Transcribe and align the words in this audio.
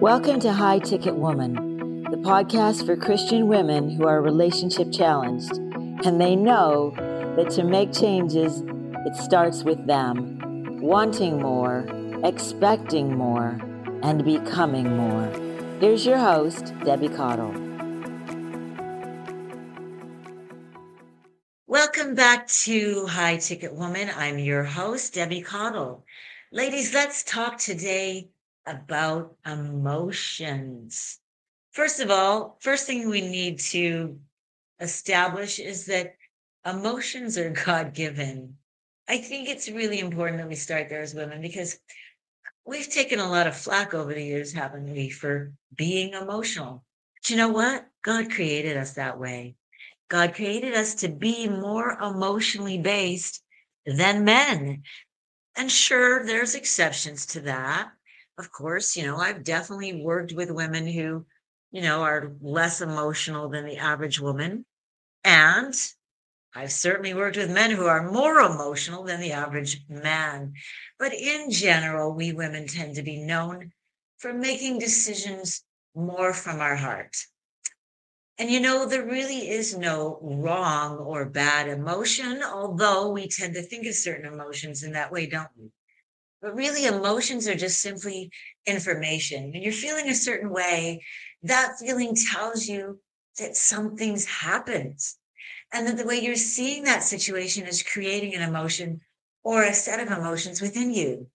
Welcome 0.00 0.38
to 0.40 0.52
High 0.52 0.80
Ticket 0.80 1.14
Woman, 1.14 2.04
the 2.04 2.18
podcast 2.18 2.84
for 2.84 2.96
Christian 2.96 3.48
women 3.48 3.88
who 3.88 4.06
are 4.06 4.20
relationship 4.20 4.92
challenged 4.92 5.52
and 6.04 6.20
they 6.20 6.36
know 6.36 6.92
that 7.36 7.48
to 7.52 7.64
make 7.64 7.92
changes, 7.92 8.62
it 9.06 9.16
starts 9.16 9.62
with 9.62 9.86
them 9.86 10.38
wanting 10.80 11.40
more, 11.40 11.86
expecting 12.22 13.16
more, 13.16 13.58
and 14.02 14.22
becoming 14.24 14.96
more. 14.96 15.26
Here's 15.80 16.04
your 16.04 16.18
host, 16.18 16.74
Debbie 16.84 17.08
Caudle. 17.08 17.54
Welcome 21.66 22.14
back 22.14 22.46
to 22.48 23.06
High 23.06 23.38
Ticket 23.38 23.74
Woman. 23.74 24.10
I'm 24.14 24.38
your 24.38 24.64
host, 24.64 25.14
Debbie 25.14 25.40
Caudle. 25.40 26.04
Ladies, 26.52 26.92
let's 26.92 27.24
talk 27.24 27.58
today 27.58 28.28
about 28.66 29.36
emotions. 29.46 31.18
First 31.72 32.00
of 32.00 32.10
all, 32.10 32.56
first 32.60 32.86
thing 32.86 33.08
we 33.08 33.20
need 33.20 33.58
to 33.60 34.18
establish 34.80 35.58
is 35.58 35.86
that 35.86 36.16
emotions 36.66 37.36
are 37.36 37.50
God 37.66 37.94
given. 37.94 38.56
I 39.08 39.18
think 39.18 39.48
it's 39.48 39.68
really 39.68 40.00
important 40.00 40.38
that 40.38 40.48
we 40.48 40.54
start 40.54 40.88
there 40.88 41.02
as 41.02 41.14
women 41.14 41.42
because 41.42 41.78
we've 42.64 42.88
taken 42.88 43.18
a 43.18 43.28
lot 43.28 43.46
of 43.46 43.56
flack 43.56 43.92
over 43.92 44.14
the 44.14 44.24
years, 44.24 44.52
haven't 44.52 44.90
we, 44.90 45.10
for 45.10 45.52
being 45.76 46.14
emotional. 46.14 46.84
But 47.16 47.30
you 47.30 47.36
know 47.36 47.50
what? 47.50 47.86
God 48.02 48.30
created 48.30 48.76
us 48.76 48.92
that 48.92 49.18
way. 49.18 49.56
God 50.08 50.34
created 50.34 50.74
us 50.74 50.94
to 50.96 51.08
be 51.08 51.48
more 51.48 51.98
emotionally 52.00 52.78
based 52.78 53.42
than 53.84 54.24
men. 54.24 54.82
And 55.56 55.70
sure, 55.70 56.24
there's 56.24 56.54
exceptions 56.54 57.26
to 57.26 57.40
that 57.42 57.90
of 58.38 58.50
course, 58.50 58.96
you 58.96 59.04
know, 59.04 59.16
I've 59.16 59.44
definitely 59.44 60.02
worked 60.02 60.32
with 60.32 60.50
women 60.50 60.86
who, 60.86 61.24
you 61.70 61.82
know, 61.82 62.02
are 62.02 62.32
less 62.40 62.80
emotional 62.80 63.48
than 63.48 63.64
the 63.64 63.78
average 63.78 64.20
woman. 64.20 64.64
And 65.24 65.74
I've 66.54 66.72
certainly 66.72 67.14
worked 67.14 67.36
with 67.36 67.50
men 67.50 67.70
who 67.70 67.86
are 67.86 68.10
more 68.10 68.40
emotional 68.40 69.04
than 69.04 69.20
the 69.20 69.32
average 69.32 69.82
man. 69.88 70.54
But 70.98 71.12
in 71.12 71.50
general, 71.50 72.12
we 72.12 72.32
women 72.32 72.66
tend 72.66 72.94
to 72.96 73.02
be 73.02 73.22
known 73.22 73.72
for 74.18 74.32
making 74.32 74.78
decisions 74.78 75.64
more 75.94 76.32
from 76.32 76.60
our 76.60 76.76
heart. 76.76 77.16
And 78.38 78.50
you 78.50 78.60
know, 78.60 78.86
there 78.86 79.06
really 79.06 79.48
is 79.48 79.76
no 79.76 80.18
wrong 80.20 80.98
or 80.98 81.24
bad 81.24 81.68
emotion, 81.68 82.42
although 82.42 83.10
we 83.10 83.28
tend 83.28 83.54
to 83.54 83.62
think 83.62 83.86
of 83.86 83.94
certain 83.94 84.32
emotions 84.32 84.82
in 84.82 84.92
that 84.92 85.12
way, 85.12 85.26
don't 85.26 85.50
we? 85.56 85.70
But 86.44 86.56
really, 86.56 86.84
emotions 86.84 87.48
are 87.48 87.54
just 87.54 87.80
simply 87.80 88.30
information. 88.66 89.50
When 89.50 89.62
you're 89.62 89.72
feeling 89.72 90.10
a 90.10 90.14
certain 90.14 90.50
way, 90.50 91.02
that 91.42 91.78
feeling 91.80 92.14
tells 92.14 92.68
you 92.68 93.00
that 93.38 93.56
something's 93.56 94.26
happened 94.26 94.98
and 95.72 95.86
that 95.86 95.96
the 95.96 96.04
way 96.04 96.20
you're 96.20 96.36
seeing 96.36 96.84
that 96.84 97.02
situation 97.02 97.66
is 97.66 97.82
creating 97.82 98.34
an 98.34 98.42
emotion 98.42 99.00
or 99.42 99.62
a 99.62 99.72
set 99.72 100.00
of 100.00 100.14
emotions 100.14 100.60
within 100.60 100.92
you. 100.92 101.28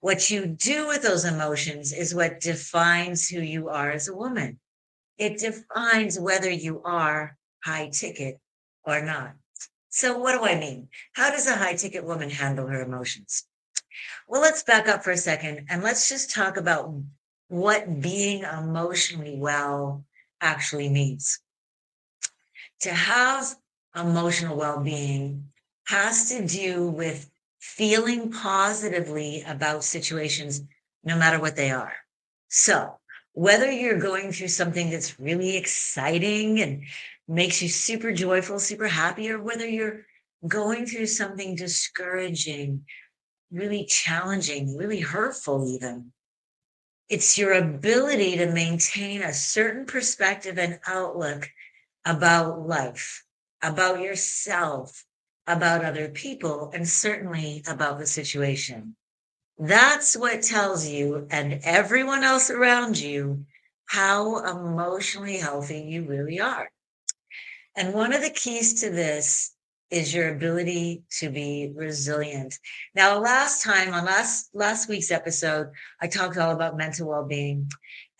What 0.00 0.32
you 0.32 0.46
do 0.46 0.88
with 0.88 1.02
those 1.02 1.24
emotions 1.24 1.92
is 1.92 2.12
what 2.12 2.40
defines 2.40 3.28
who 3.28 3.40
you 3.40 3.68
are 3.68 3.92
as 3.92 4.08
a 4.08 4.16
woman. 4.16 4.58
It 5.16 5.38
defines 5.38 6.18
whether 6.18 6.50
you 6.50 6.82
are 6.82 7.36
high 7.64 7.90
ticket 7.90 8.40
or 8.82 9.00
not. 9.00 9.34
So, 9.90 10.18
what 10.18 10.32
do 10.32 10.44
I 10.44 10.58
mean? 10.58 10.88
How 11.12 11.30
does 11.30 11.46
a 11.46 11.54
high 11.54 11.76
ticket 11.76 12.04
woman 12.04 12.30
handle 12.30 12.66
her 12.66 12.82
emotions? 12.82 13.44
Well, 14.28 14.40
let's 14.40 14.62
back 14.62 14.88
up 14.88 15.04
for 15.04 15.10
a 15.10 15.16
second 15.16 15.66
and 15.68 15.82
let's 15.82 16.08
just 16.08 16.34
talk 16.34 16.56
about 16.56 16.94
what 17.48 18.00
being 18.00 18.44
emotionally 18.44 19.36
well 19.36 20.04
actually 20.40 20.88
means. 20.88 21.40
To 22.82 22.90
have 22.90 23.54
emotional 23.94 24.56
well 24.56 24.80
being 24.80 25.48
has 25.86 26.28
to 26.30 26.46
do 26.46 26.88
with 26.88 27.30
feeling 27.60 28.30
positively 28.30 29.42
about 29.46 29.84
situations, 29.84 30.62
no 31.04 31.16
matter 31.16 31.40
what 31.40 31.56
they 31.56 31.70
are. 31.70 31.92
So, 32.48 32.96
whether 33.32 33.70
you're 33.70 33.98
going 33.98 34.32
through 34.32 34.48
something 34.48 34.90
that's 34.90 35.20
really 35.20 35.56
exciting 35.56 36.60
and 36.60 36.84
makes 37.28 37.62
you 37.62 37.68
super 37.68 38.12
joyful, 38.12 38.58
super 38.58 38.88
happy, 38.88 39.30
or 39.30 39.42
whether 39.42 39.66
you're 39.66 40.02
going 40.46 40.86
through 40.86 41.06
something 41.06 41.54
discouraging 41.54 42.84
really 43.50 43.84
challenging, 43.84 44.76
really 44.76 45.00
hurtful, 45.00 45.68
even. 45.68 46.12
It's 47.08 47.36
your 47.36 47.52
ability 47.52 48.36
to 48.36 48.52
maintain 48.52 49.22
a 49.22 49.32
certain 49.32 49.84
perspective 49.84 50.58
and 50.58 50.78
outlook 50.86 51.50
about 52.04 52.66
life, 52.66 53.24
about 53.62 54.00
yourself, 54.00 55.04
about 55.46 55.84
other 55.84 56.08
people, 56.08 56.70
and 56.72 56.88
certainly 56.88 57.62
about 57.66 57.98
the 57.98 58.06
situation. 58.06 58.94
That's 59.58 60.16
what 60.16 60.42
tells 60.42 60.86
you 60.86 61.26
and 61.30 61.60
everyone 61.64 62.22
else 62.22 62.48
around 62.48 62.98
you 62.98 63.44
how 63.86 64.38
emotionally 64.46 65.38
healthy 65.38 65.80
you 65.80 66.04
really 66.04 66.40
are. 66.40 66.70
And 67.76 67.92
one 67.92 68.12
of 68.12 68.22
the 68.22 68.30
keys 68.30 68.80
to 68.82 68.90
this 68.90 69.52
is 69.90 70.14
your 70.14 70.34
ability 70.34 71.02
to 71.18 71.30
be 71.30 71.72
resilient. 71.74 72.58
Now, 72.94 73.18
last 73.18 73.62
time 73.62 73.92
on 73.92 74.04
last 74.04 74.50
last 74.54 74.88
week's 74.88 75.10
episode, 75.10 75.68
I 76.00 76.06
talked 76.06 76.36
all 76.36 76.52
about 76.52 76.76
mental 76.76 77.08
well-being. 77.08 77.70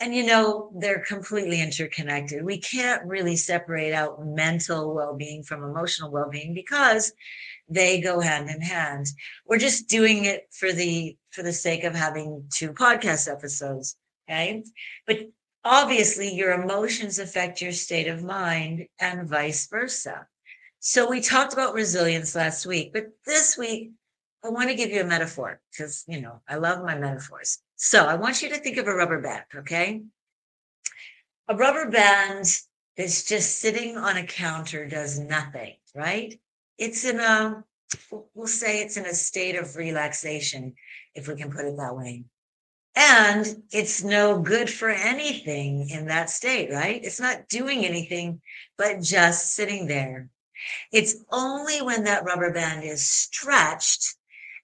And 0.00 0.14
you 0.14 0.24
know, 0.24 0.72
they're 0.78 1.04
completely 1.04 1.60
interconnected. 1.60 2.44
We 2.44 2.58
can't 2.58 3.04
really 3.04 3.36
separate 3.36 3.92
out 3.92 4.24
mental 4.24 4.94
well-being 4.94 5.42
from 5.44 5.62
emotional 5.62 6.10
well-being 6.10 6.54
because 6.54 7.12
they 7.68 8.00
go 8.00 8.18
hand 8.18 8.50
in 8.50 8.60
hand. 8.60 9.06
We're 9.46 9.58
just 9.58 9.88
doing 9.88 10.24
it 10.24 10.48
for 10.50 10.72
the 10.72 11.16
for 11.30 11.42
the 11.42 11.52
sake 11.52 11.84
of 11.84 11.94
having 11.94 12.44
two 12.52 12.72
podcast 12.72 13.30
episodes, 13.30 13.96
okay? 14.28 14.64
But 15.06 15.28
obviously 15.64 16.34
your 16.34 16.52
emotions 16.52 17.18
affect 17.18 17.60
your 17.60 17.72
state 17.72 18.08
of 18.08 18.24
mind 18.24 18.86
and 18.98 19.28
vice 19.28 19.68
versa. 19.68 20.26
So 20.82 21.10
we 21.10 21.20
talked 21.20 21.52
about 21.52 21.74
resilience 21.74 22.34
last 22.34 22.64
week, 22.64 22.94
but 22.94 23.10
this 23.26 23.58
week 23.58 23.90
I 24.42 24.48
want 24.48 24.70
to 24.70 24.74
give 24.74 24.88
you 24.88 25.02
a 25.02 25.06
metaphor 25.06 25.60
because, 25.70 26.04
you 26.08 26.22
know, 26.22 26.40
I 26.48 26.56
love 26.56 26.82
my 26.82 26.96
metaphors. 26.96 27.58
So 27.76 28.06
I 28.06 28.14
want 28.14 28.40
you 28.40 28.48
to 28.48 28.56
think 28.56 28.78
of 28.78 28.88
a 28.88 28.94
rubber 28.94 29.20
band, 29.20 29.44
okay? 29.56 30.00
A 31.48 31.54
rubber 31.54 31.90
band 31.90 32.46
that's 32.96 33.24
just 33.24 33.58
sitting 33.58 33.98
on 33.98 34.16
a 34.16 34.24
counter, 34.24 34.88
does 34.88 35.18
nothing, 35.18 35.74
right? 35.94 36.40
It's 36.78 37.04
in 37.04 37.20
a, 37.20 37.62
we'll 38.32 38.46
say 38.46 38.80
it's 38.80 38.96
in 38.96 39.04
a 39.04 39.12
state 39.12 39.56
of 39.56 39.76
relaxation, 39.76 40.74
if 41.14 41.28
we 41.28 41.36
can 41.36 41.52
put 41.52 41.66
it 41.66 41.76
that 41.76 41.94
way. 41.94 42.24
And 42.96 43.64
it's 43.70 44.02
no 44.02 44.40
good 44.40 44.70
for 44.70 44.88
anything 44.88 45.90
in 45.90 46.06
that 46.06 46.30
state, 46.30 46.70
right? 46.70 47.04
It's 47.04 47.20
not 47.20 47.48
doing 47.48 47.84
anything 47.84 48.40
but 48.78 49.02
just 49.02 49.54
sitting 49.54 49.86
there 49.86 50.30
it's 50.92 51.16
only 51.30 51.82
when 51.82 52.04
that 52.04 52.24
rubber 52.24 52.52
band 52.52 52.84
is 52.84 53.04
stretched 53.06 54.16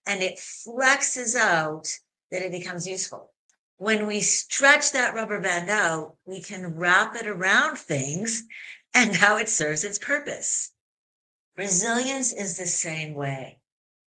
and 0.06 0.22
it 0.22 0.38
flexes 0.38 1.34
out 1.34 1.88
that 2.30 2.42
it 2.42 2.52
becomes 2.52 2.86
useful. 2.86 3.32
When 3.78 4.06
we 4.06 4.20
stretch 4.20 4.92
that 4.92 5.14
rubber 5.14 5.40
band 5.40 5.68
out, 5.68 6.16
we 6.24 6.40
can 6.40 6.76
wrap 6.76 7.14
it 7.16 7.26
around 7.26 7.78
things 7.78 8.44
and 8.94 9.12
now 9.20 9.36
it 9.36 9.48
serves 9.48 9.84
its 9.84 9.98
purpose. 9.98 10.72
Resilience 11.56 12.32
is 12.32 12.56
the 12.56 12.66
same 12.66 13.14
way. 13.14 13.58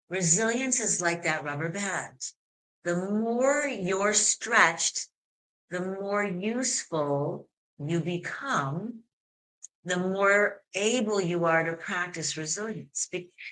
Resilience 0.09 0.79
is 0.79 1.01
like 1.01 1.23
that 1.23 1.43
rubber 1.43 1.69
band. 1.69 2.31
The 2.83 2.95
more 2.95 3.67
you're 3.67 4.13
stretched, 4.13 5.09
the 5.69 5.81
more 5.81 6.23
useful 6.23 7.47
you 7.77 7.99
become 7.99 9.03
the 9.87 9.97
more 9.97 10.61
able 10.75 11.21
you 11.21 11.45
are 11.45 11.63
to 11.63 11.73
practice 11.73 12.35
resilience. 12.35 13.07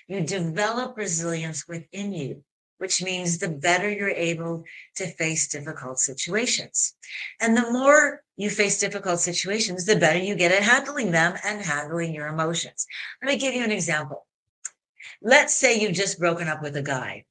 You 0.06 0.20
develop 0.20 0.96
resilience 0.96 1.66
within 1.66 2.12
you, 2.12 2.44
which 2.78 3.02
means 3.02 3.38
the 3.38 3.48
better 3.48 3.90
you're 3.90 4.10
able 4.10 4.64
to 4.96 5.06
face 5.06 5.48
difficult 5.48 5.98
situations. 5.98 6.94
And 7.40 7.56
the 7.56 7.70
more 7.70 8.22
you 8.36 8.50
face 8.50 8.78
difficult 8.78 9.20
situations, 9.20 9.86
the 9.86 9.96
better 9.96 10.18
you 10.18 10.34
get 10.34 10.52
at 10.52 10.62
handling 10.62 11.10
them 11.10 11.36
and 11.42 11.62
handling 11.62 12.14
your 12.14 12.26
emotions. 12.26 12.86
Let 13.22 13.32
me 13.32 13.38
give 13.38 13.54
you 13.54 13.64
an 13.64 13.72
example. 13.72 14.26
Let's 15.22 15.54
say 15.54 15.80
you've 15.80 15.94
just 15.94 16.18
broken 16.18 16.48
up 16.48 16.62
with 16.62 16.76
a 16.76 16.82
guy 16.82 17.24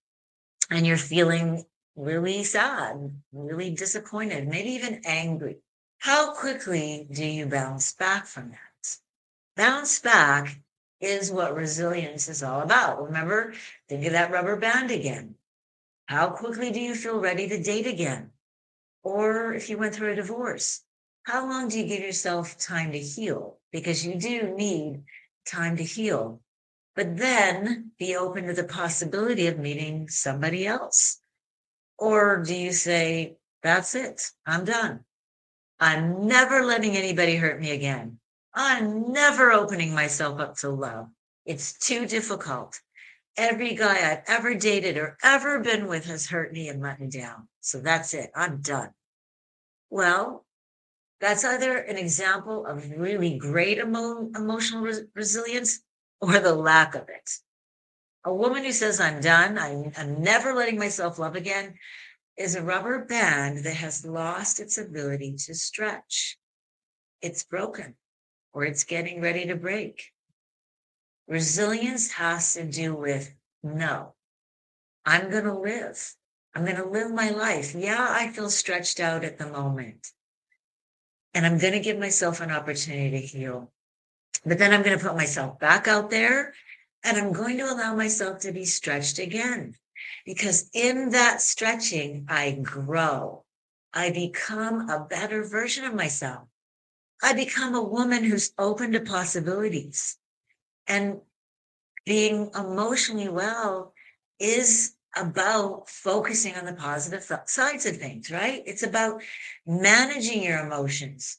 and 0.72 0.88
you're 0.88 0.98
feeling 0.98 1.63
really 1.96 2.44
sad, 2.44 3.12
really 3.31 3.69
disappointed, 3.69 4.48
maybe 4.48 4.69
even 4.69 5.02
angry. 5.06 5.57
How 6.00 6.34
quickly 6.34 7.07
do 7.12 7.24
you 7.24 7.46
bounce 7.46 7.94
back 7.94 8.25
from 8.25 8.50
that? 8.50 8.75
Bounce 9.56 10.00
back 10.00 10.60
is 11.02 11.31
what 11.31 11.56
resilience 11.56 12.30
is 12.30 12.44
all 12.44 12.62
about. 12.62 13.04
Remember, 13.04 13.54
think 13.90 14.06
of 14.06 14.13
that 14.13 14.31
rubber 14.31 14.56
band 14.56 14.92
again. 14.92 15.36
How 16.07 16.30
quickly 16.30 16.72
do 16.72 16.80
you 16.80 16.96
feel 16.96 17.19
ready 17.19 17.48
to 17.48 17.62
date 17.62 17.88
again? 17.88 18.31
or 19.06 19.54
if 19.54 19.69
you 19.69 19.78
went 19.78 19.94
through 19.94 20.12
a 20.12 20.16
divorce, 20.16 20.81
how 21.24 21.48
long 21.48 21.69
do 21.69 21.80
you 21.80 21.86
give 21.86 22.02
yourself 22.02 22.57
time 22.57 22.92
to 22.92 23.00
heal? 23.00 23.60
Because 23.72 24.06
you 24.06 24.16
do 24.16 24.54
need 24.56 25.04
time 25.46 25.78
to 25.78 25.84
heal. 25.84 26.42
But 26.96 27.16
then 27.16 27.92
be 28.00 28.16
open 28.16 28.48
to 28.48 28.54
the 28.54 28.63
possibility 28.63 29.48
of 29.48 29.60
meeting 29.60 30.10
somebody 30.10 30.66
else. 30.66 31.22
Or 32.00 32.44
do 32.44 32.56
you 32.56 32.72
say, 32.72 33.38
that's 33.62 33.94
it, 33.94 34.31
I'm 34.46 34.66
done? 34.66 35.02
I'm 35.80 36.25
never 36.28 36.63
letting 36.63 36.98
anybody 36.98 37.36
hurt 37.36 37.62
me 37.62 37.72
again. 37.72 38.19
I'm 38.56 39.12
never 39.12 39.52
opening 39.52 39.94
myself 39.94 40.40
up 40.40 40.56
to 40.57 40.69
love. 40.69 41.10
It's 41.46 41.78
too 41.78 42.07
difficult. 42.07 42.80
Every 43.36 43.75
guy 43.75 44.10
I've 44.10 44.24
ever 44.28 44.56
dated 44.56 44.98
or 44.98 45.18
ever 45.22 45.60
been 45.60 45.88
with 45.88 46.06
has 46.06 46.28
hurt 46.28 46.54
me 46.54 46.69
and 46.69 46.81
let 46.81 47.02
me 47.02 47.07
down. 47.07 47.50
So 47.60 47.81
that's 47.81 48.13
it. 48.13 48.31
I'm 48.34 48.62
done. 48.62 48.92
Well, 49.90 50.46
that's 51.19 51.44
either 51.44 51.78
an 51.78 51.98
example 51.98 52.66
of 52.66 52.90
really 52.98 53.38
great 53.38 53.78
emo- 53.78 54.30
emotional 54.34 54.84
res- 54.84 55.04
resilience 55.13 55.81
or 56.22 56.40
the 56.40 56.56
lack 56.56 56.96
of 56.96 57.10
it. 57.10 57.30
A 58.24 58.34
woman 58.34 58.63
who 58.63 58.72
says, 58.72 59.02
I'm 59.02 59.19
done, 59.19 59.60
I'm, 59.60 59.92
I'm 59.98 60.24
never 60.24 60.54
letting 60.54 60.80
myself 60.80 61.19
love 61.19 61.36
again, 61.36 61.75
is 62.38 62.56
a 62.56 62.63
rubber 62.63 63.04
band 63.04 63.66
that 63.66 63.75
has 63.75 64.06
lost 64.06 64.62
its 64.62 64.78
ability 64.78 65.36
to 65.46 65.54
stretch. 65.54 66.38
It's 67.22 67.44
broken 67.44 67.96
or 68.56 68.63
it's 68.63 68.86
getting 68.86 69.22
ready 69.22 69.46
to 69.46 69.56
break. 69.56 70.13
Resilience 71.28 72.12
has 72.12 72.54
to 72.54 72.63
do 72.63 72.96
with 72.96 73.36
no, 73.62 74.13
I'm 75.06 75.30
going 75.30 75.44
to 75.44 75.60
live. 75.60 76.16
I'm 76.56 76.63
going 76.63 76.78
to 76.78 76.88
live 76.88 77.12
my 77.12 77.31
life. 77.31 77.75
Yeah, 77.75 78.07
I 78.10 78.30
feel 78.30 78.50
stretched 78.50 79.02
out 79.02 79.25
at 79.25 79.38
the 79.38 79.48
moment. 79.48 80.07
And 81.34 81.46
I'm 81.46 81.57
going 81.57 81.74
to 81.74 81.81
give 81.81 82.00
myself 82.00 82.40
an 82.40 82.50
opportunity 82.50 83.19
to 83.19 83.28
heal. 83.28 83.74
But 84.46 84.57
then 84.57 84.74
I'm 84.74 84.84
going 84.84 84.98
to 84.98 85.04
put 85.04 85.18
myself 85.18 85.60
back 85.60 85.90
out 85.90 86.10
there 86.10 86.54
and 87.04 87.18
I'm 87.18 87.34
going 87.34 87.57
to 87.57 87.69
allow 87.69 87.94
myself 87.94 88.40
to 88.40 88.54
be 88.54 88.63
stretched 88.63 89.19
again. 89.19 89.75
Because 90.25 90.69
in 90.74 91.10
that 91.10 91.42
stretching, 91.42 92.25
I 92.30 92.52
grow. 92.52 93.44
I 93.94 94.12
become 94.12 94.90
a 94.90 95.06
better 95.10 95.44
version 95.44 95.84
of 95.84 95.94
myself. 95.94 96.48
I 97.21 97.33
become 97.33 97.75
a 97.75 97.83
woman 97.83 98.23
who's 98.23 98.53
open 98.57 98.91
to 98.91 99.00
possibilities. 99.00 100.17
And 100.88 101.21
being 102.06 102.51
emotionally 102.56 103.29
well 103.29 103.94
is 104.39 104.95
about 105.15 105.89
focusing 105.89 106.56
on 106.56 106.65
the 106.65 106.73
positive 106.73 107.23
sides 107.45 107.85
of 107.85 107.97
things, 107.97 108.29
right? 108.29 108.62
It's 108.65 108.83
about 108.83 109.21
managing 109.65 110.44
your 110.44 110.59
emotions, 110.59 111.38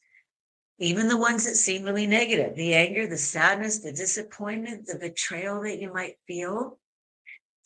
even 0.79 1.09
the 1.09 1.17
ones 1.17 1.45
that 1.45 1.55
seem 1.55 1.85
really 1.85 2.07
negative 2.07 2.57
the 2.57 2.75
anger, 2.75 3.07
the 3.07 3.19
sadness, 3.19 3.81
the 3.81 3.93
disappointment, 3.93 4.87
the 4.87 4.99
betrayal 4.99 5.61
that 5.63 5.79
you 5.79 5.93
might 5.93 6.17
feel, 6.27 6.79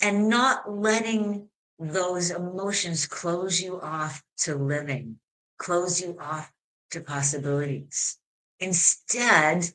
and 0.02 0.28
not 0.28 0.70
letting 0.70 1.48
those 1.78 2.30
emotions 2.30 3.06
close 3.06 3.60
you 3.60 3.80
off 3.80 4.22
to 4.36 4.54
living, 4.54 5.16
close 5.58 6.00
you 6.00 6.16
off 6.20 6.52
to 6.90 7.00
possibilities. 7.00 8.16
Instead, 8.58 9.70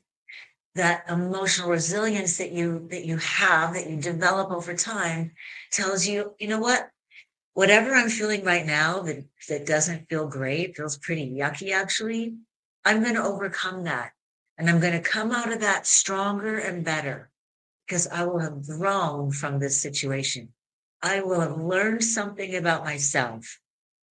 that 0.75 1.05
emotional 1.09 1.69
resilience 1.69 2.37
that 2.37 2.51
you 2.51 2.87
that 2.91 3.05
you 3.05 3.17
have 3.17 3.73
that 3.73 3.89
you 3.89 3.95
develop 3.95 4.51
over 4.51 4.73
time 4.75 5.31
tells 5.71 6.05
you 6.05 6.33
you 6.37 6.47
know 6.47 6.59
what? 6.59 6.89
Whatever 7.53 7.93
i'm 7.95 8.09
feeling 8.09 8.43
right 8.43 8.65
now 8.65 9.01
that 9.03 9.23
that 9.47 9.65
doesn't 9.65 10.09
feel 10.09 10.27
great 10.27 10.75
feels 10.75 10.97
pretty 10.97 11.31
yucky 11.31 11.71
actually 11.71 12.35
i'm 12.83 13.01
going 13.01 13.15
to 13.15 13.23
overcome 13.23 13.85
that. 13.85 14.11
And 14.57 14.69
i'm 14.69 14.81
going 14.81 15.01
to 15.01 15.09
come 15.09 15.31
out 15.31 15.51
of 15.51 15.61
that 15.61 15.87
stronger 15.87 16.57
and 16.57 16.83
better 16.83 17.29
because 17.87 18.07
i 18.07 18.25
will 18.25 18.39
have 18.39 18.67
grown 18.67 19.31
from 19.31 19.59
this 19.59 19.79
situation. 19.79 20.49
I 21.01 21.21
will 21.21 21.39
have 21.39 21.57
learned 21.57 22.03
something 22.03 22.55
about 22.55 22.83
myself 22.83 23.59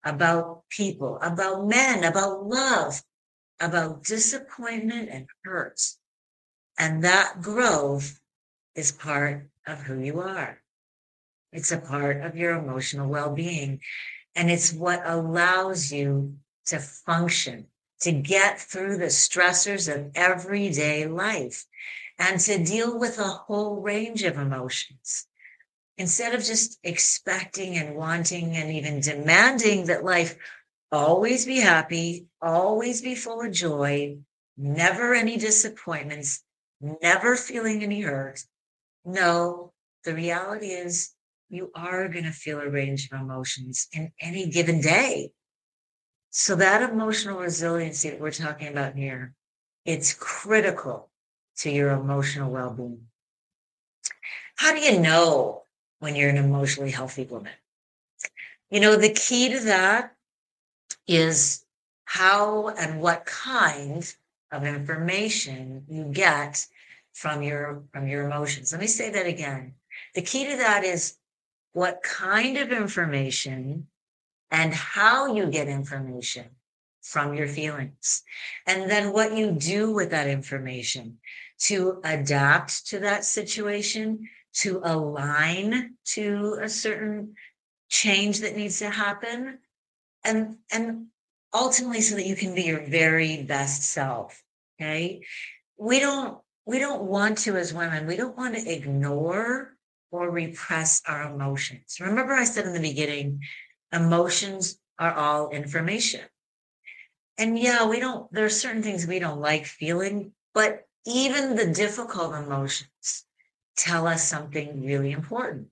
about 0.05 0.63
people 0.69 1.19
about 1.23 1.67
men 1.67 2.05
about 2.05 2.47
love 2.47 3.03
about 3.61 4.05
disappointment 4.05 5.09
and 5.11 5.27
hurts 5.45 5.99
and 6.79 7.05
that 7.05 7.41
growth 7.41 8.21
is 8.75 8.93
part 8.93 9.49
of 9.67 9.83
who 9.83 10.01
you 10.01 10.21
are. 10.21 10.61
It's 11.53 11.71
a 11.71 11.79
part 11.79 12.21
of 12.23 12.37
your 12.37 12.59
emotional 12.59 13.09
well 13.09 13.33
being. 13.33 13.81
And 14.35 14.51
it's 14.51 14.73
what 14.73 15.03
allows 15.05 15.93
you 15.93 16.37
to 16.67 16.81
function, 16.81 17.67
to 18.01 18.11
get 18.11 18.61
through 18.61 18.97
the 18.97 19.07
stressors 19.07 19.93
of 19.93 20.11
everyday 20.17 21.07
life, 21.07 21.65
and 22.19 22.41
to 22.41 22.65
deal 22.65 22.99
with 22.99 23.19
a 23.19 23.23
whole 23.23 23.81
range 23.81 24.25
of 24.25 24.37
emotions. 24.37 25.29
Instead 25.97 26.35
of 26.35 26.43
just 26.43 26.79
expecting 26.83 27.77
and 27.77 27.95
wanting 27.95 28.57
and 28.57 28.71
even 28.71 29.01
demanding 29.01 29.87
that 29.87 30.05
life 30.05 30.37
always 30.91 31.47
be 31.47 31.61
happy, 31.61 32.27
always 32.43 33.01
be 33.01 33.15
full 33.15 33.43
of 33.43 33.53
joy, 33.53 34.17
never 34.57 35.15
any 35.15 35.37
disappointments, 35.37 36.43
never 36.81 37.37
feeling 37.37 37.83
any 37.83 38.01
hurt. 38.01 38.43
No, 39.05 39.73
the 40.05 40.15
reality 40.15 40.69
is 40.69 41.13
you 41.49 41.71
are 41.75 42.09
going 42.09 42.25
to 42.25 42.33
feel 42.33 42.61
a 42.61 42.69
range 42.69 43.09
of 43.13 43.21
emotions 43.21 43.87
in 43.93 44.13
any 44.21 44.49
given 44.49 44.81
day. 44.81 45.31
So 46.31 46.57
that 46.57 46.83
emotional 46.83 47.39
resiliency 47.39 48.11
that 48.11 48.21
we're 48.21 48.33
talking 48.33 48.69
about 48.69 48.97
here, 48.97 49.35
it's 49.85 50.15
critical 50.15 51.11
to 51.59 51.71
your 51.71 51.91
emotional 51.91 52.51
well-being. 52.51 53.03
How 54.57 54.75
do 54.75 54.81
you 54.81 54.99
know 54.99 55.64
when 56.05 56.15
you're 56.15 56.29
an 56.29 56.37
emotionally 56.37 56.91
healthy 56.91 57.25
woman? 57.25 57.53
You 58.71 58.81
know, 58.81 58.97
the 58.97 59.13
key 59.13 59.49
to 59.49 59.61
that 59.61 60.15
is 61.09 61.65
how 62.05 62.69
and 62.69 63.01
what 63.01 63.25
kind 63.25 64.15
of 64.53 64.65
information 64.65 65.85
you 65.89 66.05
get 66.05 66.67
from 67.15 67.43
your 67.43 67.83
from 67.93 68.07
your 68.07 68.27
emotions. 68.27 68.71
Let 68.71 68.83
me 68.83 68.87
say 68.87 69.11
that 69.11 69.27
again. 69.27 69.75
The 70.15 70.23
key 70.23 70.45
to 70.51 70.57
that 70.59 70.85
is 70.85 71.17
what 71.73 72.03
kind 72.03 72.59
of 72.59 72.71
information 72.71 73.87
and 74.51 74.75
how 74.75 75.35
you 75.35 75.47
get 75.47 75.69
information 75.69 76.47
from 77.01 77.35
your 77.35 77.49
feelings. 77.49 78.23
And 78.67 78.91
then 78.91 79.13
what 79.13 79.37
you 79.37 79.53
do 79.53 79.93
with 79.93 80.11
that 80.11 80.29
information 80.29 81.19
to 81.61 82.01
adapt 82.05 82.87
to 82.89 82.99
that 83.01 83.25
situation, 83.25 84.29
to 84.55 84.81
align 84.85 85.95
to 86.05 86.59
a 86.63 86.69
certain 86.69 87.35
change 87.89 88.41
that 88.41 88.57
needs 88.57 88.79
to 88.79 88.91
happen. 88.91 89.59
And 90.25 90.57
and 90.73 91.07
ultimately 91.53 92.01
so 92.01 92.17
that 92.17 92.27
you 92.27 92.35
can 92.35 92.55
be 92.55 92.63
your 92.63 92.81
very 92.81 93.43
best 93.43 93.83
self 93.83 94.43
okay? 94.81 95.23
We 95.79 96.01
don't 96.01 96.39
we 96.67 96.79
don't 96.79 97.03
want 97.03 97.39
to 97.39 97.57
as 97.57 97.73
women 97.73 98.07
we 98.07 98.17
don't 98.17 98.37
want 98.37 98.55
to 98.55 98.73
ignore 98.73 99.75
or 100.11 100.31
repress 100.31 101.03
our 101.07 101.33
emotions. 101.33 101.97
Remember 102.01 102.33
i 102.35 102.45
said 102.45 102.67
in 102.67 102.73
the 102.73 102.81
beginning 102.81 103.41
emotions 103.93 104.79
are 104.99 105.15
all 105.15 105.51
information. 105.51 106.23
And 107.39 107.59
yeah 107.59 107.87
we 107.87 108.01
don't 108.01 108.33
there 108.33 108.45
are 108.45 108.51
certain 108.51 108.83
things 108.83 109.07
we 109.07 109.19
don't 109.19 109.41
like 109.41 109.67
feeling 109.67 110.33
but 110.55 110.87
even 111.07 111.57
the 111.57 111.67
difficult 111.67 112.35
emotions 112.35 113.27
tell 113.77 114.07
us 114.07 114.27
something 114.27 114.85
really 114.85 115.13
important 115.13 115.69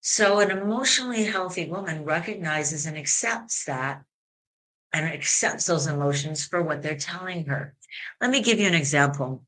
so 0.00 0.40
an 0.40 0.50
emotionally 0.50 1.24
healthy 1.24 1.68
woman 1.68 2.04
recognizes 2.04 2.86
and 2.86 2.96
accepts 2.96 3.64
that 3.64 4.02
and 4.92 5.04
accepts 5.04 5.66
those 5.66 5.86
emotions 5.86 6.46
for 6.46 6.62
what 6.62 6.82
they're 6.82 6.96
telling 6.96 7.44
her. 7.46 7.74
Let 8.20 8.30
me 8.30 8.40
give 8.40 8.58
you 8.58 8.66
an 8.66 8.74
example. 8.74 9.44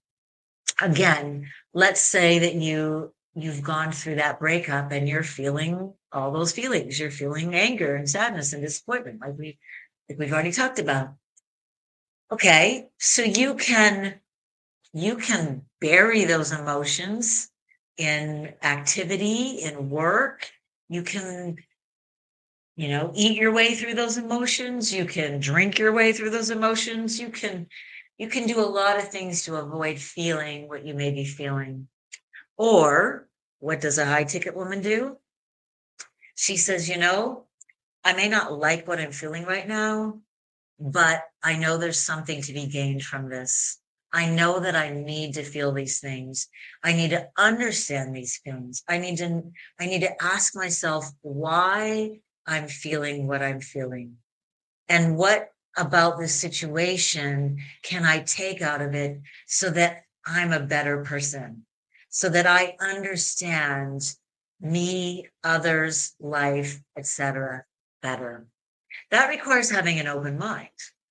Again, 0.80 1.47
let's 1.73 2.00
say 2.00 2.40
that 2.40 2.54
you 2.54 3.14
you've 3.35 3.62
gone 3.62 3.92
through 3.92 4.16
that 4.16 4.40
breakup 4.40 4.90
and 4.90 5.09
you're 5.09 5.23
feeling 5.23 5.95
all 6.12 6.33
those 6.33 6.52
feelings. 6.52 6.99
You're 6.99 7.11
feeling 7.11 7.54
anger 7.54 7.95
and 7.95 8.11
sadness 8.11 8.52
and 8.52 8.62
disappointment, 8.62 9.21
like 9.21 9.38
we 9.38 9.59
like 10.09 10.19
we've 10.19 10.33
already 10.33 10.52
talked 10.52 10.78
about. 10.78 11.14
Okay, 12.33 12.88
so 12.99 13.23
you 13.23 13.54
can 13.54 14.21
you 14.92 15.16
can 15.16 15.62
bury 15.80 16.25
those 16.25 16.52
emotions 16.52 17.50
in 18.00 18.54
activity, 18.62 19.62
in 19.62 19.90
work. 19.90 20.50
You 20.88 21.02
can 21.02 21.57
you 22.76 22.88
know 22.88 23.12
eat 23.14 23.37
your 23.37 23.52
way 23.52 23.75
through 23.75 23.95
those 23.95 24.16
emotions 24.16 24.95
you 24.95 25.04
can 25.04 25.40
drink 25.40 25.76
your 25.76 25.92
way 25.92 26.12
through 26.12 26.30
those 26.30 26.50
emotions 26.50 27.19
you 27.21 27.28
can 27.28 27.66
you 28.16 28.28
can 28.28 28.47
do 28.47 28.61
a 28.61 28.62
lot 28.62 28.97
of 28.97 29.09
things 29.09 29.42
to 29.42 29.57
avoid 29.57 29.99
feeling 29.99 30.69
what 30.69 30.87
you 30.87 30.95
may 30.95 31.11
be 31.11 31.25
feeling 31.25 31.88
or 32.57 33.28
what 33.59 33.80
does 33.80 33.99
a 33.99 34.07
high 34.07 34.25
ticket 34.25 34.54
woman 34.57 34.80
do 34.80 35.16
she 36.37 36.57
says 36.57 36.88
you 36.88 36.97
know 36.97 37.45
i 38.04 38.14
may 38.14 38.28
not 38.28 38.57
like 38.57 38.87
what 38.87 39.00
i'm 39.00 39.12
feeling 39.12 39.45
right 39.45 39.69
now 39.69 40.21
but 40.80 41.25
I 41.42 41.57
know 41.57 41.76
there's 41.76 42.00
something 42.00 42.40
to 42.42 42.52
be 42.54 42.66
gained 42.66 43.04
from 43.04 43.28
this. 43.28 43.78
I 44.12 44.28
know 44.28 44.60
that 44.60 44.74
I 44.74 44.90
need 44.90 45.34
to 45.34 45.44
feel 45.44 45.72
these 45.72 46.00
things. 46.00 46.48
I 46.82 46.92
need 46.92 47.10
to 47.10 47.28
understand 47.38 48.14
these 48.14 48.38
feelings. 48.38 48.82
I 48.88 48.98
need 48.98 49.18
to 49.18 49.42
I 49.78 49.86
need 49.86 50.00
to 50.00 50.22
ask 50.22 50.56
myself 50.56 51.10
why 51.22 52.20
I'm 52.46 52.66
feeling 52.66 53.26
what 53.26 53.42
I'm 53.42 53.60
feeling. 53.60 54.16
And 54.88 55.16
what 55.16 55.50
about 55.76 56.18
this 56.18 56.34
situation 56.34 57.58
can 57.82 58.04
I 58.04 58.20
take 58.20 58.60
out 58.60 58.82
of 58.82 58.94
it 58.94 59.20
so 59.46 59.70
that 59.70 60.02
I'm 60.26 60.52
a 60.52 60.60
better 60.60 61.04
person? 61.04 61.64
So 62.08 62.28
that 62.30 62.46
I 62.46 62.76
understand 62.80 64.02
me, 64.60 65.28
others, 65.44 66.14
life, 66.18 66.80
etc. 66.96 67.64
better. 68.02 68.46
That 69.12 69.28
requires 69.28 69.70
having 69.70 70.00
an 70.00 70.08
open 70.08 70.36
mind. 70.36 70.68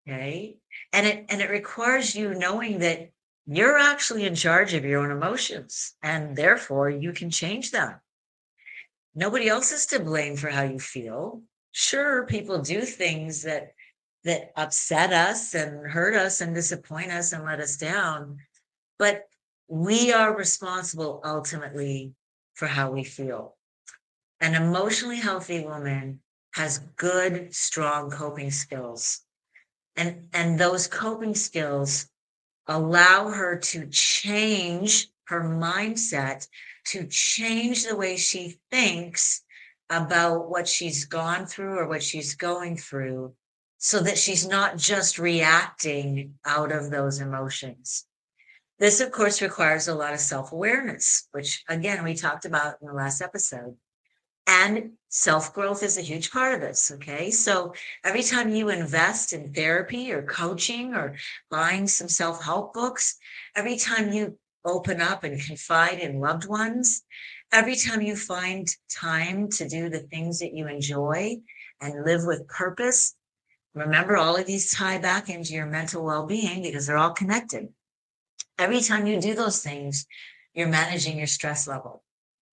Okay? 0.10 0.58
And 0.92 1.06
it 1.06 1.26
and 1.30 1.42
it 1.42 1.50
requires 1.50 2.16
you 2.16 2.34
knowing 2.34 2.80
that 2.80 3.10
you're 3.46 3.78
actually 3.78 4.26
in 4.26 4.36
charge 4.36 4.74
of 4.74 4.86
your 4.86 5.02
own 5.02 5.12
emotions 5.12 5.96
and 6.02 6.36
therefore 6.36 6.90
you 6.90 7.14
can 7.14 7.30
change 7.30 7.72
them. 7.72 7.96
Nobody 9.14 9.48
else 9.48 9.72
is 9.72 9.86
to 9.88 10.00
blame 10.00 10.36
for 10.36 10.50
how 10.50 10.64
you 10.64 10.80
feel. 10.80 11.44
Sure 11.72 12.26
people 12.26 12.60
do 12.62 12.82
things 12.82 13.44
that 13.44 13.74
that 14.24 14.52
upset 14.56 15.14
us 15.14 15.54
and 15.54 15.86
hurt 15.88 16.16
us 16.16 16.42
and 16.42 16.56
disappoint 16.56 17.12
us 17.12 17.32
and 17.34 17.46
let 17.46 17.60
us 17.60 17.78
down 17.78 18.40
but 18.98 19.24
we 19.70 20.12
are 20.12 20.36
responsible 20.36 21.22
ultimately 21.24 22.14
for 22.54 22.68
how 22.68 22.92
we 22.92 23.06
feel. 23.06 23.56
An 24.42 24.54
emotionally 24.54 25.18
healthy 25.18 25.64
woman 25.64 26.20
has 26.56 26.80
good 26.98 27.56
strong 27.56 28.12
coping 28.12 28.52
skills 28.52 29.22
and 30.00 30.30
and 30.32 30.58
those 30.58 30.88
coping 30.88 31.36
skills 31.36 32.08
allow 32.68 33.28
her 33.28 33.58
to 33.58 33.86
change 33.88 35.10
her 35.26 35.42
mindset 35.42 36.48
to 36.86 37.06
change 37.08 37.86
the 37.86 37.96
way 37.96 38.16
she 38.16 38.58
thinks 38.72 39.44
about 39.90 40.50
what 40.50 40.68
she's 40.68 41.06
gone 41.06 41.46
through 41.46 41.78
or 41.78 41.88
what 41.88 42.02
she's 42.02 42.36
going 42.36 42.78
through 42.78 43.34
so 43.78 44.00
that 44.00 44.18
she's 44.18 44.48
not 44.48 44.78
just 44.78 45.20
reacting 45.20 46.34
out 46.46 46.72
of 46.72 46.90
those 46.90 47.20
emotions. 47.20 48.06
This 48.80 49.02
of 49.02 49.12
course 49.12 49.42
requires 49.42 49.88
a 49.88 49.96
lot 49.96 50.14
of 50.14 50.20
self-awareness 50.22 51.28
which 51.34 51.64
again 51.68 52.04
we 52.06 52.14
talked 52.16 52.46
about 52.46 52.76
in 52.82 52.88
the 52.88 52.94
last 52.94 53.22
episode 53.22 53.76
and 54.50 54.94
self 55.10 55.54
growth 55.54 55.84
is 55.84 55.98
a 55.98 56.02
huge 56.02 56.32
part 56.32 56.56
of 56.56 56.62
this. 56.62 56.92
Okay. 56.96 57.30
So 57.30 57.74
every 58.04 58.24
time 58.24 58.50
you 58.50 58.70
invest 58.70 59.32
in 59.32 59.54
therapy 59.54 60.12
or 60.12 60.24
coaching 60.24 60.96
or 60.96 61.16
buying 61.52 61.88
some 61.88 62.10
self 62.10 62.44
help 62.44 62.74
books, 62.74 63.18
every 63.56 63.78
time 63.78 64.12
you 64.12 64.38
open 64.66 65.02
up 65.02 65.24
and 65.24 65.40
confide 65.40 66.00
in 66.00 66.20
loved 66.20 66.48
ones, 66.48 67.04
every 67.52 67.76
time 67.76 68.02
you 68.02 68.16
find 68.16 68.68
time 68.90 69.50
to 69.50 69.70
do 69.70 69.88
the 69.88 70.00
things 70.00 70.40
that 70.40 70.54
you 70.54 70.68
enjoy 70.68 71.38
and 71.80 72.04
live 72.04 72.26
with 72.26 72.48
purpose, 72.48 73.16
remember 73.76 74.18
all 74.18 74.36
of 74.36 74.48
these 74.48 74.72
tie 74.72 74.98
back 74.98 75.30
into 75.30 75.54
your 75.54 75.68
mental 75.68 76.04
well 76.04 76.26
being 76.26 76.64
because 76.64 76.88
they're 76.88 76.98
all 76.98 77.14
connected. 77.14 77.68
Every 78.58 78.82
time 78.82 79.06
you 79.06 79.22
do 79.22 79.36
those 79.36 79.62
things, 79.62 80.08
you're 80.56 80.68
managing 80.68 81.20
your 81.20 81.28
stress 81.28 81.68
level 81.68 82.04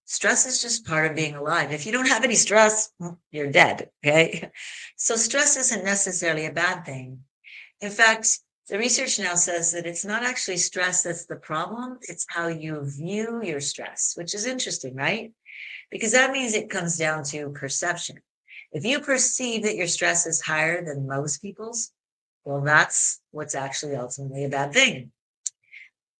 stress 0.07 0.47
is 0.47 0.63
just 0.63 0.87
part 0.87 1.11
of 1.11 1.17
being 1.17 1.35
alive. 1.35 1.73
If 1.73 1.85
you 1.85 1.93
don't 1.93 2.09
have 2.09 2.25
any 2.25 2.35
stress, 2.35 2.91
you're 3.31 3.51
dead. 3.51 3.91
Okay. 4.05 4.51
So 4.97 5.17
stress 5.17 5.57
isn't 5.57 5.85
necessarily 5.85 6.47
a 6.47 6.53
bad 6.53 6.87
thing. 6.87 7.21
In 7.81 7.91
fact, 7.91 8.39
the 8.69 8.79
research 8.79 9.19
now 9.19 9.35
says 9.35 9.73
that 9.73 9.87
it's 9.87 10.05
not 10.05 10.25
actually 10.25 10.57
stress 10.57 11.03
that's 11.03 11.27
the 11.27 11.37
problem, 11.37 11.99
it's 12.03 12.27
how 12.29 12.49
you 12.49 12.83
view 12.85 13.41
your 13.45 13.61
stress, 13.61 14.15
which 14.17 14.35
is 14.35 14.47
interesting, 14.47 14.97
right? 14.97 15.33
Because 15.91 16.13
that 16.13 16.33
means 16.33 16.55
it 16.55 16.71
comes 16.71 16.97
down 16.97 17.23
to 17.25 17.51
perception. 17.51 18.17
If 18.73 18.85
you 18.85 19.01
perceive 19.01 19.63
that 19.63 19.77
your 19.77 19.87
stress 19.87 20.27
is 20.27 20.41
higher 20.41 20.85
than 20.85 21.07
most 21.07 21.39
people's, 21.39 21.93
well, 22.45 22.61
that's 22.61 23.21
what's 23.31 23.55
actually 23.55 23.95
ultimately 23.97 24.45
a 24.45 24.49
bad 24.49 24.73
thing. 24.73 25.13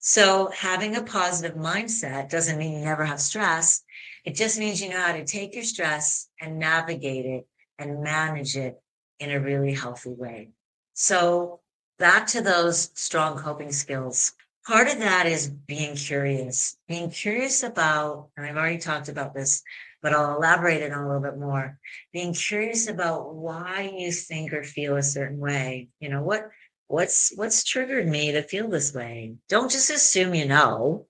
So 0.09 0.53
having 0.55 0.95
a 0.95 1.03
positive 1.03 1.57
mindset 1.57 2.31
doesn't 2.31 2.59
mean 2.59 2.75
you 2.75 2.85
never 2.85 3.05
have 3.05 3.21
stress. 3.21 3.83
It 4.25 4.37
just 4.37 4.57
means 4.57 4.81
you 4.81 4.89
know 4.89 5.01
how 5.01 5.15
to 5.15 5.25
take 5.25 5.57
your 5.57 5.65
stress 5.65 6.29
and 6.41 6.61
navigate 6.61 7.27
it 7.27 7.49
and 7.81 8.05
manage 8.05 8.57
it 8.57 8.81
in 9.19 9.33
a 9.33 9.41
really 9.41 9.75
healthy 9.75 10.15
way. 10.15 10.51
So 10.95 11.59
back 11.99 12.29
to 12.29 12.41
those 12.41 12.93
strong 12.95 13.37
coping 13.37 13.73
skills. 13.73 14.33
Part 14.65 14.87
of 14.87 15.01
that 15.01 15.27
is 15.27 15.49
being 15.49 15.97
curious, 15.97 16.77
being 16.87 17.11
curious 17.11 17.65
about, 17.65 18.29
and 18.37 18.47
I've 18.47 18.57
already 18.57 18.79
talked 18.79 19.09
about 19.09 19.35
this, 19.35 19.65
but 20.03 20.13
I'll 20.13 20.37
elaborate 20.37 20.83
it 20.83 20.93
a 20.93 21.05
little 21.05 21.21
bit 21.21 21.37
more. 21.37 21.81
Being 22.13 22.33
curious 22.33 22.89
about 22.89 23.35
why 23.35 23.93
you 23.97 24.13
think 24.13 24.53
or 24.53 24.63
feel 24.63 24.97
a 24.97 25.03
certain 25.03 25.39
way. 25.41 25.89
You 25.99 26.11
know, 26.11 26.23
what 26.23 26.43
what's 26.89 27.33
what's 27.37 27.65
triggered 27.65 28.09
me 28.09 28.33
to 28.33 28.43
feel 28.43 28.69
this 28.69 28.95
way? 28.95 29.37
Don't 29.49 29.71
just 29.71 29.91
assume 29.91 30.35
you 30.35 30.47
know. 30.47 31.07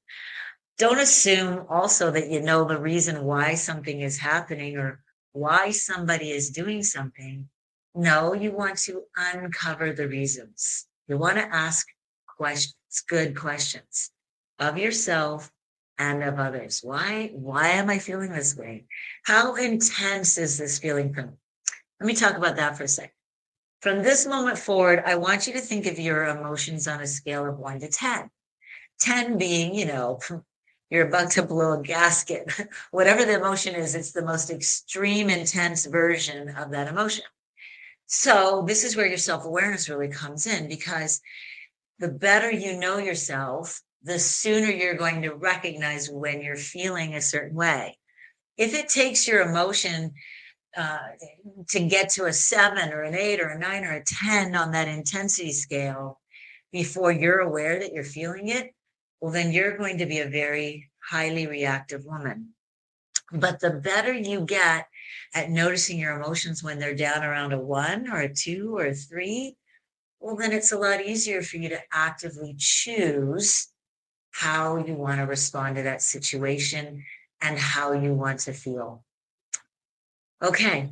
Don't 0.79 0.99
assume 0.99 1.65
also 1.69 2.11
that 2.11 2.31
you 2.31 2.43
know 2.43 2.65
the 2.65 2.81
reason 2.81 3.25
why 3.25 3.55
something 3.55 4.01
is 4.01 4.19
happening 4.19 4.77
or 4.77 5.01
why 5.33 5.71
somebody 5.71 6.31
is 6.31 6.51
doing 6.51 6.83
something. 6.83 7.49
No 7.95 8.35
you 8.35 8.53
want 8.53 8.79
to 8.81 9.03
uncover 9.17 9.93
the 9.93 10.09
reasons. 10.09 10.87
You 11.09 11.19
want 11.19 11.37
to 11.39 11.55
ask 11.55 11.87
questions 12.37 12.75
good 13.09 13.37
questions 13.37 14.11
of 14.59 14.79
yourself 14.79 15.51
and 15.99 16.23
of 16.23 16.39
others. 16.39 16.81
Why 16.83 17.31
why 17.35 17.69
am 17.69 17.91
i 17.91 17.99
feeling 17.99 18.33
this 18.33 18.57
way? 18.57 18.87
How 19.25 19.55
intense 19.55 20.39
is 20.39 20.59
this 20.59 20.79
feeling 20.79 21.13
from 21.13 21.37
let 22.01 22.07
me 22.07 22.15
talk 22.15 22.37
about 22.37 22.57
that 22.57 22.77
for 22.77 22.85
a 22.85 22.89
second 22.89 23.16
from 23.81 24.03
this 24.03 24.27
moment 24.27 24.59
forward, 24.59 25.03
I 25.05 25.17
want 25.17 25.47
you 25.47 25.53
to 25.55 25.61
think 25.61 25.87
of 25.87 25.99
your 25.99 26.25
emotions 26.27 26.89
on 26.89 27.01
a 27.01 27.07
scale 27.07 27.47
of 27.47 27.59
one 27.59 27.81
to 27.81 27.89
10. 27.89 28.31
10 29.01 29.39
being, 29.39 29.75
you 29.75 29.87
know, 29.87 30.21
you're 30.91 31.09
about 31.09 31.33
to 31.33 31.43
blow 31.43 31.79
a 31.79 31.83
gasket. 31.83 32.51
Whatever 32.91 33.25
the 33.25 33.37
emotion 33.37 33.75
is, 33.75 33.95
it's 33.95 34.13
the 34.13 34.25
most 34.25 34.51
extreme, 34.51 35.29
intense 35.29 35.85
version 35.87 36.49
of 36.51 36.71
that 36.71 36.89
emotion. 36.89 37.25
So, 38.07 38.65
this 38.67 38.85
is 38.85 38.97
where 38.97 39.07
your 39.07 39.19
self 39.19 39.45
awareness 39.45 39.89
really 39.89 40.09
comes 40.09 40.47
in 40.47 40.69
because 40.69 41.21
the 41.99 42.09
better 42.09 42.51
you 42.51 42.79
know 42.79 42.99
yourself, 42.99 43.83
the 44.05 44.21
sooner 44.21 44.69
you're 44.71 44.95
going 44.95 45.23
to 45.23 45.35
recognize 45.35 46.09
when 46.09 46.41
you're 46.41 46.57
feeling 46.57 47.15
a 47.15 47.21
certain 47.21 47.57
way. 47.57 47.99
If 48.57 48.75
it 48.75 48.89
takes 48.89 49.27
your 49.27 49.43
emotion 49.43 50.13
to 50.77 51.81
get 51.81 52.11
to 52.11 52.27
a 52.27 52.33
seven 52.33 52.93
or 52.93 53.03
an 53.03 53.15
eight 53.15 53.41
or 53.41 53.49
a 53.49 53.59
nine 53.59 53.85
or 53.85 53.93
a 53.93 54.05
10 54.05 54.55
on 54.55 54.73
that 54.73 54.89
intensity 54.89 55.53
scale 55.53 56.21
before 56.73 57.11
you're 57.11 57.41
aware 57.41 57.79
that 57.79 57.93
you're 57.93 58.05
feeling 58.05 58.49
it, 58.49 58.75
well, 59.21 59.33
then 59.33 59.53
you're 59.53 59.79
going 59.79 59.99
to 59.99 60.07
be 60.07 60.19
a 60.19 60.29
very 60.29 60.91
highly 61.11 61.47
reactive 61.47 62.05
woman. 62.05 62.51
But 63.33 63.61
the 63.61 63.71
better 63.71 64.13
you 64.13 64.43
get 64.43 64.87
at 65.35 65.51
noticing 65.51 65.99
your 65.99 66.21
emotions 66.21 66.63
when 66.63 66.79
they're 66.79 66.95
down 66.95 67.25
around 67.25 67.53
a 67.53 67.59
one 67.59 68.11
or 68.11 68.21
a 68.21 68.33
two 68.33 68.77
or 68.77 68.87
a 68.87 68.95
three, 68.95 69.57
well, 70.21 70.37
then 70.37 70.53
it's 70.53 70.73
a 70.73 70.79
lot 70.79 71.05
easier 71.05 71.43
for 71.43 71.57
you 71.57 71.69
to 71.71 71.81
actively 71.93 72.55
choose 72.59 73.69
how 74.31 74.77
you 74.77 74.95
want 74.95 75.19
to 75.19 75.25
respond 75.25 75.77
to 75.77 75.83
that 75.83 76.03
situation 76.03 77.03
and 77.41 77.59
how 77.59 77.93
you 77.93 78.13
want 78.13 78.41
to 78.41 78.53
feel. 78.53 79.03
Okay. 80.43 80.91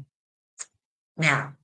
Now, 1.17 1.55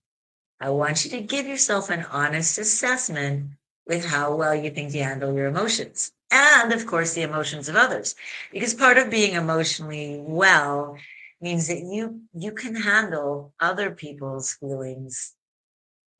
I 0.61 0.71
want 0.71 1.05
you 1.05 1.11
to 1.13 1.21
give 1.23 1.47
yourself 1.47 1.91
an 1.91 2.05
honest 2.05 2.59
assessment 2.59 3.53
with 3.87 4.05
how 4.05 4.37
well 4.37 4.55
you 4.55 4.71
think 4.71 4.95
you 4.95 5.03
handle 5.03 5.35
your 5.35 5.47
emotions 5.47 6.13
and 6.31 6.73
of 6.73 6.87
course 6.87 7.15
the 7.15 7.23
emotions 7.23 7.69
of 7.69 7.77
others. 7.77 8.15
Because 8.53 8.75
part 8.75 8.99
of 8.99 9.11
being 9.11 9.33
emotionally 9.33 10.21
well 10.23 10.97
means 11.41 11.69
that 11.69 11.81
you 11.81 12.21
you 12.35 12.53
can 12.53 12.75
handle 12.75 13.55
other 13.59 13.91
people's 13.91 14.53
feelings 14.53 15.35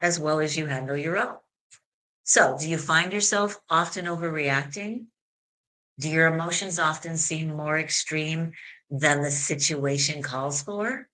as 0.01 0.19
well 0.19 0.41
as 0.41 0.57
you 0.57 0.67
handle 0.67 0.97
your 0.97 1.19
own. 1.19 1.37
So 2.25 2.57
do 2.59 2.69
you 2.69 2.79
find 2.79 3.13
yourself 3.13 3.61
often 3.69 4.07
overreacting? 4.07 5.07
Do 5.99 6.09
your 6.09 6.29
emotions 6.29 6.79
often 6.79 7.19
seem 7.19 7.55
more 7.55 7.79
extreme 7.79 8.53
than 8.91 9.21
the 9.21 9.31
situation 9.31 10.23
calls 10.23 10.63
for 10.63 11.10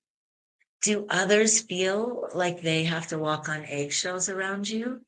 do 0.86 1.04
others 1.10 1.62
feel 1.62 2.28
like 2.32 2.62
they 2.62 2.84
have 2.84 3.08
to 3.08 3.18
walk 3.18 3.48
on 3.48 3.64
eggshells 3.64 4.28
around 4.28 4.68
you? 4.68 5.00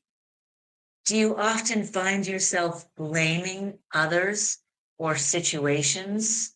Do 1.05 1.15
you 1.15 1.37
often 1.37 1.85
find 1.85 2.27
yourself 2.27 2.85
blaming 2.97 3.79
others 3.93 4.57
or 4.97 5.15
situations 5.15 6.53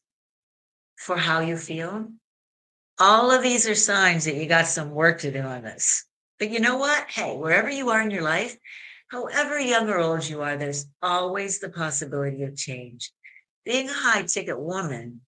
for 0.98 1.16
how 1.16 1.40
you 1.40 1.56
feel? 1.56 2.10
All 3.00 3.32
of 3.32 3.42
these 3.42 3.66
are 3.66 3.76
signs 3.76 4.26
that 4.26 4.36
you 4.36 4.46
got 4.46 4.68
some 4.68 4.92
work 4.92 5.22
to 5.22 5.32
do 5.32 5.40
on 5.40 5.64
this. 5.64 6.06
But 6.38 6.50
you 6.50 6.60
know 6.60 6.76
what? 6.76 7.10
Hey, 7.10 7.38
wherever 7.38 7.70
you 7.70 7.92
are 7.92 8.02
in 8.02 8.12
your 8.12 8.24
life, 8.24 8.58
however 9.08 9.58
young 9.58 9.88
or 9.90 10.00
old 10.00 10.28
you 10.28 10.42
are, 10.42 10.58
there's 10.58 10.86
always 11.02 11.62
the 11.62 11.70
possibility 11.70 12.44
of 12.44 12.58
change. 12.58 13.10
Being 13.64 13.90
a 13.90 13.94
high 13.94 14.24
ticket 14.24 14.60
woman 14.60 15.22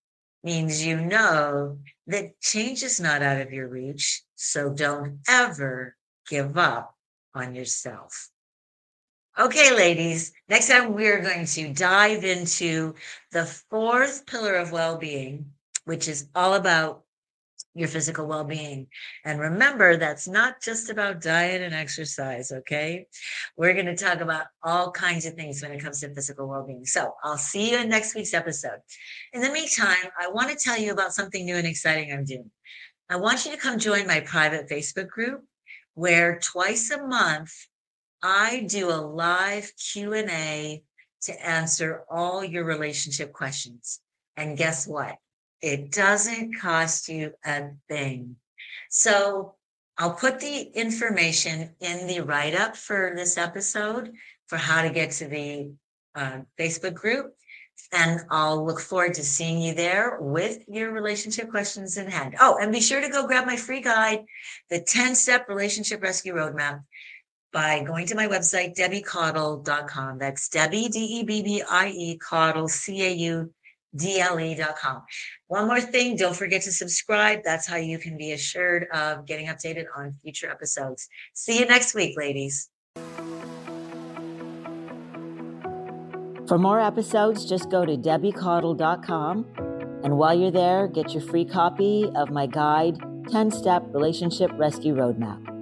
means 0.46 0.86
you 0.86 1.02
know 1.02 1.80
that 2.08 2.40
change 2.40 2.84
is 2.84 3.00
not 3.00 3.24
out 3.24 3.42
of 3.42 3.52
your 3.52 3.68
reach. 3.68 4.22
So 4.36 4.70
don't 4.70 5.20
ever 5.28 5.96
give 6.30 6.58
up 6.58 6.96
on 7.34 7.56
yourself. 7.56 8.30
Okay, 9.38 9.76
ladies, 9.76 10.32
next 10.48 10.70
time 10.70 10.94
we're 10.94 11.22
going 11.22 11.46
to 11.46 11.74
dive 11.74 12.24
into 12.24 12.96
the 13.32 13.46
fourth 13.46 14.26
pillar 14.28 14.56
of 14.56 14.72
well 14.72 14.98
being, 14.98 15.52
which 15.84 16.08
is 16.08 16.30
all 16.36 16.54
about 16.54 17.05
your 17.76 17.90
physical 17.90 18.26
well 18.26 18.46
being. 18.46 18.88
And 19.26 19.40
remember, 19.40 19.98
that's 19.98 20.28
not 20.28 20.62
just 20.62 20.90
about 20.90 21.22
diet 21.22 21.62
and 21.62 21.76
exercise, 21.76 22.52
okay? 22.52 23.06
We're 23.58 23.74
going 23.74 23.86
to 23.86 23.96
talk 23.96 24.22
about 24.22 24.46
all 24.64 24.92
kinds 24.92 25.26
of 25.26 25.34
things 25.36 25.62
when 25.62 25.72
it 25.72 25.84
comes 25.84 26.00
to 26.00 26.14
physical 26.16 26.48
well 26.48 26.66
being. 26.66 26.86
So 26.86 27.14
I'll 27.24 27.38
see 27.38 27.72
you 27.72 27.78
in 27.78 27.90
next 27.90 28.16
week's 28.16 28.34
episode. 28.34 28.80
In 29.34 29.42
the 29.42 29.52
meantime, 29.52 30.10
I 30.20 30.30
want 30.30 30.50
to 30.50 30.56
tell 30.56 30.80
you 30.80 30.94
about 30.94 31.14
something 31.14 31.46
new 31.46 31.58
and 31.58 31.68
exciting 31.68 32.12
I'm 32.12 32.24
doing. 32.24 32.50
I 33.10 33.18
want 33.18 33.46
you 33.46 33.52
to 33.52 33.58
come 33.58 33.78
join 33.78 34.08
my 34.08 34.22
private 34.22 34.70
Facebook 34.70 35.10
group 35.10 35.44
where 35.94 36.40
twice 36.40 36.90
a 36.92 37.06
month 37.06 37.54
I 38.24 38.66
do 38.68 38.90
a 38.90 38.96
live 38.96 39.72
Q&A 39.78 40.82
to 41.24 41.46
answer 41.46 42.04
all 42.10 42.44
your 42.44 42.64
relationship 42.64 43.34
questions. 43.34 44.00
And 44.38 44.58
guess 44.58 44.88
what? 44.88 45.18
It 45.66 45.92
doesn't 45.92 46.60
cost 46.60 47.10
you 47.10 47.34
a 47.44 47.72
thing. 47.90 48.36
So 48.92 49.56
I'll 49.98 50.14
put 50.14 50.40
the 50.40 50.62
information 50.62 51.72
in 51.80 52.06
the 52.06 52.20
write 52.20 52.54
up 52.54 52.78
for 52.78 53.14
this 53.16 53.36
episode 53.36 54.14
for 54.46 54.58
how 54.58 54.84
to 54.84 54.92
get 54.92 55.10
to 55.14 55.28
the 55.28 55.72
uh, 56.14 56.42
Facebook 56.60 56.94
group. 56.94 57.34
And 57.92 58.22
I'll 58.30 58.64
look 58.64 58.80
forward 58.80 59.16
to 59.16 59.24
seeing 59.24 59.60
you 59.60 59.74
there 59.74 60.20
with 60.22 60.66
your 60.68 60.92
relationship 60.92 61.50
questions 61.50 61.98
in 61.98 62.12
hand. 62.12 62.36
Oh, 62.40 62.60
and 62.62 62.72
be 62.72 62.80
sure 62.80 63.02
to 63.02 63.10
go 63.10 63.26
grab 63.26 63.48
my 63.48 63.58
free 63.58 63.82
guide, 63.82 64.24
the 64.70 64.82
10 64.82 65.16
step 65.16 65.50
relationship 65.50 66.04
rescue 66.04 66.36
roadmap, 66.36 66.84
by 67.52 67.82
going 67.82 68.06
to 68.06 68.16
my 68.16 68.28
website, 68.28 68.76
debbiecaudle.com. 68.76 70.20
That's 70.20 70.48
Debbie, 70.48 70.90
D 70.90 71.00
E 71.00 71.24
B 71.24 71.42
B 71.42 71.64
I 71.68 71.88
E, 71.88 72.20
Caudle, 72.20 72.68
C 72.68 73.04
A 73.04 73.12
U 73.12 73.52
DLE.com. 73.98 75.04
One 75.48 75.68
more 75.68 75.82
thing, 75.82 76.16
don't 76.16 76.36
forget 76.36 76.62
to 76.64 76.72
subscribe. 76.72 77.40
That's 77.44 77.68
how 77.68 77.78
you 77.78 77.98
can 77.98 78.18
be 78.18 78.32
assured 78.32 78.88
of 78.94 79.26
getting 79.26 79.48
updated 79.48 79.86
on 79.96 80.14
future 80.22 80.50
episodes. 80.50 81.08
See 81.34 81.60
you 81.60 81.66
next 81.66 81.94
week, 81.96 82.18
ladies. 82.18 82.70
For 86.48 86.60
more 86.60 86.80
episodes, 86.80 87.46
just 87.46 87.72
go 87.72 87.86
to 87.86 87.98
debbiecaudle.com. 87.98 89.46
And 90.04 90.18
while 90.18 90.38
you're 90.38 90.52
there, 90.52 90.88
get 90.88 91.14
your 91.14 91.24
free 91.24 91.46
copy 91.46 92.12
of 92.16 92.30
my 92.30 92.46
guide 92.46 93.00
10 93.32 93.50
Step 93.50 93.84
Relationship 93.92 94.52
Rescue 94.54 94.94
Roadmap. 94.94 95.55